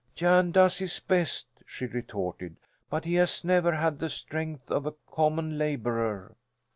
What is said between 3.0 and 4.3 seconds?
he has never had the